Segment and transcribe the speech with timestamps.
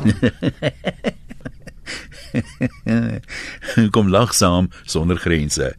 [3.94, 5.74] Kom lag saam sonder grense.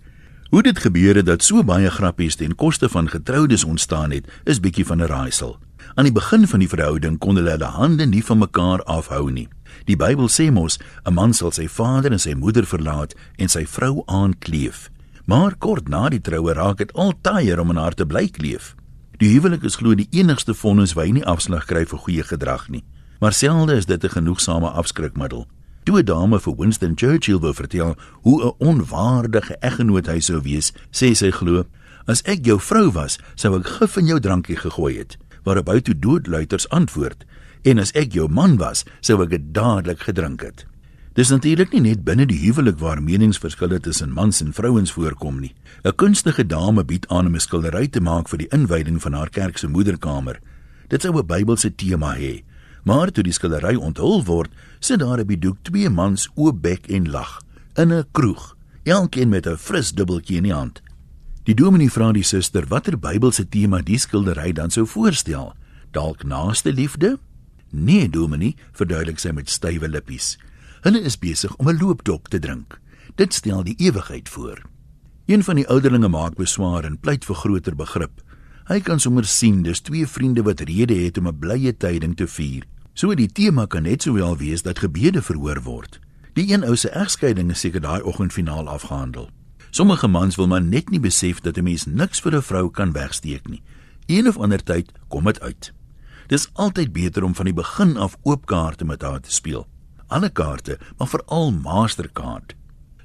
[0.50, 4.60] Hoe dit gebeur het dat so baie grappies ten koste van getroudes ontstaan het, is
[4.60, 5.58] bietjie van 'n raaisel.
[5.96, 9.48] Aan die begin van die verhouding kon hulle hulle hande nie van mekaar afhou nie.
[9.86, 13.66] Die Bybel sê mos 'n man sal sy vader en sy moeder verlaat en sy
[13.66, 14.90] vrou aankleef.
[15.26, 18.76] Maar kort na die troue raak dit altaaier om aan haar te bly kleef.
[19.18, 22.70] Die huwelik is glo die enigste vonnis waar jy nie afslag kry vir goeie gedrag
[22.70, 22.84] nie.
[23.22, 25.48] Maar selde is dit 'n genoegsame afskrikmiddel.
[25.84, 30.74] Toe 'n dame vir Winston Churchill wou vertel hoe 'n onwaardige eggenoot hy sou wees,
[30.92, 31.64] sê sy glo:
[32.06, 35.82] "As ek jou vrou was, sou ek gif in jou drankie gegooi het." Waarop hy
[35.82, 37.26] toe doodluiters antwoord:
[37.62, 40.66] "En as ek jou man was, sou ek dit dadelik gedrink het."
[41.14, 45.54] Dis natuurlik nie net binne die huwelik waar meningsverskille tussen mans en vrouens voorkom nie.
[45.84, 49.30] 'n Kunstige dame bied aan om 'n skildery te maak vir die inwyding van haar
[49.30, 50.40] kerk se moederkamer.
[50.88, 52.44] Dit sou 'n Bybelse tema hê.
[52.84, 56.88] Maar toe die skildery onthul word, sit daar op die doek twee mans oop bek
[56.90, 57.42] en lag
[57.76, 60.82] in 'n kroeg, elkeen met 'n fris dubbeltjie in die hand.
[61.44, 65.54] Die dominee vra die suster watter Bybelse tema die skildery dan sou voorstel.
[65.92, 67.20] Dalk naaste liefde?
[67.70, 70.38] Nee, dominee, verduidelik sy met stywe lippies.
[70.82, 72.80] Hulle is besig om 'n loopdop te drink.
[73.16, 74.62] Dit stel die ewigheid voor.
[75.26, 78.22] Een van die ouderlinge maak beswaar en pleit vir groter begrip.
[78.72, 82.28] Hy kan sommer sien dis twee vriende wat rede het om 'n blye tyding te
[82.28, 82.64] vier.
[82.94, 86.00] So die tema kan net sowel wees dat gebede verhoor word.
[86.34, 89.30] Die een ou se egskeiding is seker daai oggend finaal afgehandel.
[89.72, 92.92] Sommige mans wil maar net nie besef dat 'n mens niks vir 'n vrou kan
[92.92, 93.62] wegsteek nie.
[94.06, 95.74] Een of ander tyd kom dit uit.
[96.28, 99.68] Dis altyd beter om van die begin af oop kaarte met haar te speel
[100.12, 102.56] alle kaarte, maar veral Mastercard.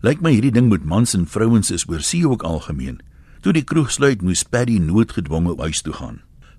[0.00, 3.00] Lyk my hierdie ding met mans en vrouens is oor see ook algemeen.
[3.46, 6.16] Toe die kroeg sluit, moes Paddy noodgedwonge huis toe gaan.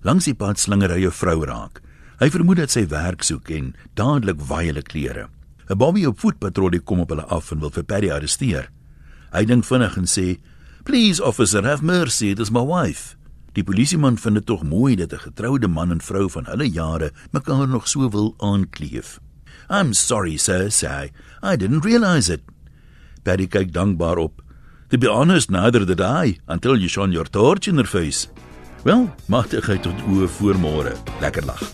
[0.07, 1.81] Langs die pad slinger hy 'n vrou raak.
[2.21, 5.27] Hy vermoed dat sy werk soek en dadelik waai hulle klere.
[5.67, 8.69] 'n Bobby op voetpatrollie kom op hulle af en wil vir Paddy arresteer.
[9.33, 10.39] Hy dink vinnig en sê:
[10.85, 13.17] "Please officer, have mercy, it is my wife."
[13.53, 17.11] Die polisieman vind dit tog mooi dat 'n getroude man en vrou van hulle jare
[17.31, 19.19] mekaar nog so wil aankleef.
[19.69, 21.11] I'm sorry, sir, say.
[21.43, 22.43] I didn't realize it.
[23.23, 24.46] Paddy kyk dankbaar op.
[24.89, 28.29] To be honest, neither did I until you shone your torch in her face.
[28.83, 30.95] Wel, magtigheid tot oë voor môre.
[31.19, 31.65] Lekker lag.